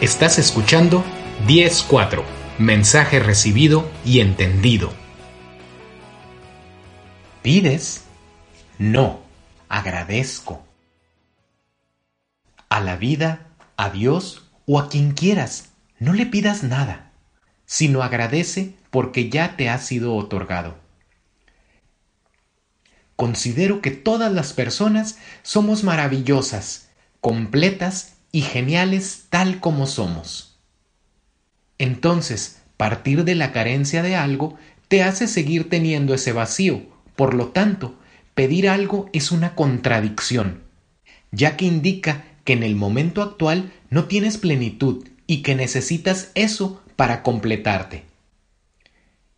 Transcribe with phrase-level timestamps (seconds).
[0.00, 1.04] Estás escuchando
[1.46, 2.24] 10.4.
[2.58, 4.92] Mensaje recibido y entendido.
[7.42, 8.02] ¿Pides?
[8.76, 9.20] No,
[9.68, 10.66] agradezco.
[12.68, 15.70] A la vida, a Dios o a quien quieras,
[16.00, 17.12] no le pidas nada,
[17.64, 20.76] sino agradece porque ya te ha sido otorgado.
[23.14, 26.88] Considero que todas las personas somos maravillosas,
[27.20, 30.58] completas y geniales tal como somos.
[31.78, 34.56] Entonces, partir de la carencia de algo
[34.88, 36.82] te hace seguir teniendo ese vacío.
[37.14, 37.94] Por lo tanto,
[38.34, 40.64] pedir algo es una contradicción,
[41.30, 46.82] ya que indica que en el momento actual no tienes plenitud y que necesitas eso
[46.96, 48.02] para completarte.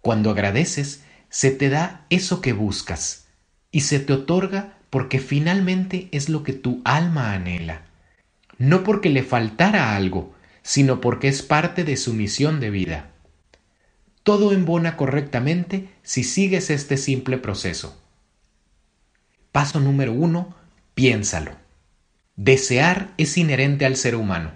[0.00, 3.26] Cuando agradeces, se te da eso que buscas
[3.70, 7.85] y se te otorga porque finalmente es lo que tu alma anhela,
[8.58, 13.10] no porque le faltara algo, sino porque es parte de su misión de vida.
[14.22, 17.96] Todo embona correctamente si sigues este simple proceso.
[19.52, 20.54] Paso número uno,
[20.94, 21.52] piénsalo.
[22.34, 24.50] Desear es inherente al ser humano.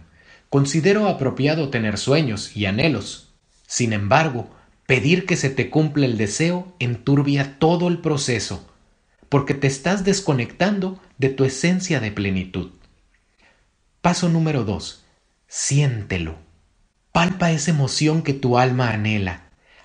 [0.49, 3.33] Considero apropiado tener sueños y anhelos.
[3.67, 4.51] Sin embargo,
[4.87, 8.69] pedir que se te cumpla el deseo enturbia todo el proceso,
[9.29, 12.73] porque te estás desconectando de tu esencia de plenitud.
[14.03, 15.05] Paso número 2.
[15.47, 16.39] Siéntelo.
[17.13, 19.43] Palpa esa emoción que tu alma anhela,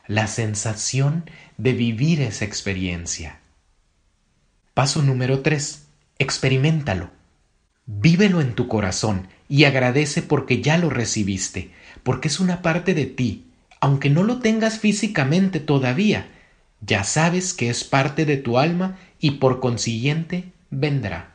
[0.07, 3.41] la sensación de vivir esa experiencia.
[4.73, 5.83] Paso número 3.
[6.17, 7.09] Experimentalo.
[7.87, 11.71] Vívelo en tu corazón y agradece porque ya lo recibiste,
[12.03, 13.47] porque es una parte de ti,
[13.81, 16.29] aunque no lo tengas físicamente todavía,
[16.79, 21.34] ya sabes que es parte de tu alma y por consiguiente vendrá.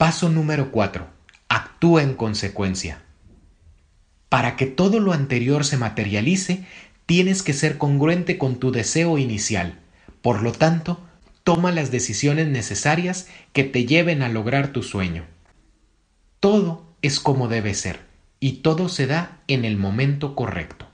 [0.00, 1.06] Paso número 4.
[1.50, 3.02] Actúa en consecuencia.
[4.30, 6.64] Para que todo lo anterior se materialice,
[7.04, 9.78] tienes que ser congruente con tu deseo inicial.
[10.22, 11.02] Por lo tanto,
[11.44, 15.26] toma las decisiones necesarias que te lleven a lograr tu sueño.
[16.40, 18.00] Todo es como debe ser
[18.40, 20.88] y todo se da en el momento correcto.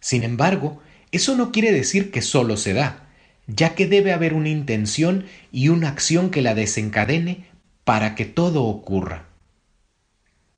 [0.00, 0.82] Sin embargo,
[1.12, 3.06] eso no quiere decir que solo se da,
[3.46, 7.54] ya que debe haber una intención y una acción que la desencadene
[7.86, 9.24] para que todo ocurra.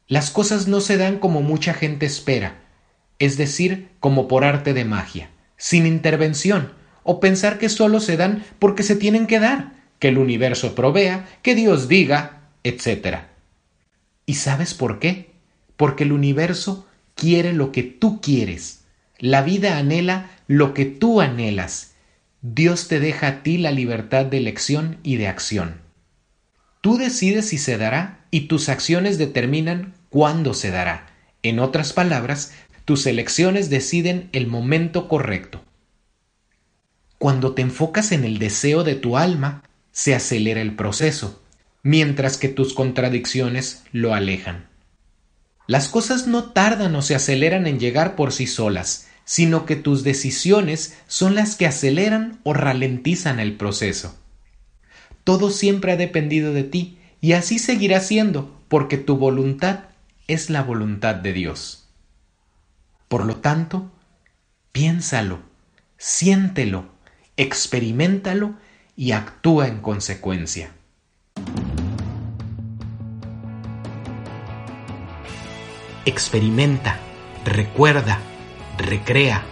[0.08, 2.64] Las cosas no se dan como mucha gente espera,
[3.20, 6.72] es decir, como por arte de magia, sin intervención,
[7.04, 11.28] o pensar que solo se dan porque se tienen que dar, que el universo provea,
[11.42, 13.18] que Dios diga, etc.
[14.26, 15.28] ¿Y sabes por qué?
[15.78, 18.84] porque el universo quiere lo que tú quieres.
[19.18, 21.94] La vida anhela lo que tú anhelas.
[22.42, 25.80] Dios te deja a ti la libertad de elección y de acción.
[26.80, 31.06] Tú decides si se dará y tus acciones determinan cuándo se dará.
[31.42, 32.52] En otras palabras,
[32.84, 35.62] tus elecciones deciden el momento correcto.
[37.18, 41.42] Cuando te enfocas en el deseo de tu alma, se acelera el proceso,
[41.82, 44.68] mientras que tus contradicciones lo alejan.
[45.66, 50.04] Las cosas no tardan o se aceleran en llegar por sí solas, sino que tus
[50.04, 54.16] decisiones son las que aceleran o ralentizan el proceso.
[55.28, 59.80] Todo siempre ha dependido de ti y así seguirá siendo, porque tu voluntad
[60.26, 61.86] es la voluntad de Dios.
[63.08, 63.92] Por lo tanto,
[64.72, 65.40] piénsalo,
[65.98, 66.86] siéntelo,
[67.36, 68.54] experimentalo
[68.96, 70.72] y actúa en consecuencia.
[76.06, 76.98] experimenta,
[77.44, 78.18] recuerda,
[78.78, 79.42] recrea,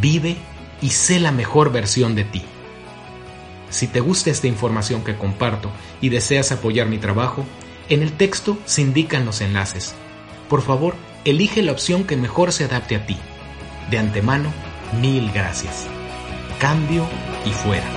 [0.00, 0.36] vive
[0.82, 2.42] y sé la mejor versión de ti.
[3.70, 5.70] Si te gusta esta información que comparto
[6.00, 7.44] y deseas apoyar mi trabajo,
[7.88, 9.94] en el texto se indican los enlaces.
[10.48, 13.16] Por favor, elige la opción que mejor se adapte a ti.
[13.90, 14.52] De antemano,
[15.00, 15.86] mil gracias.
[16.58, 17.06] Cambio
[17.44, 17.88] y fuera.